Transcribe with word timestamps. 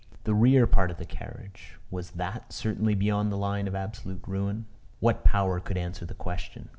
The 0.23 0.33
rear 0.33 0.65
part 0.65 0.89
of 0.89 0.97
the 0.97 1.05
carriage 1.05 1.77
was 1.91 2.09
that 2.17 2.51
certainly 2.51 2.95
beyond 2.95 3.31
the 3.31 3.37
line 3.37 3.67
of 3.67 3.75
absolute 3.75 4.21
ruin? 4.25 4.65
What 4.99 5.23
power 5.23 5.59
could 5.59 5.77
answer 5.77 6.07
the 6.07 6.15
question? 6.15 6.69